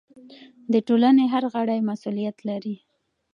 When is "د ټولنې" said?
0.71-1.25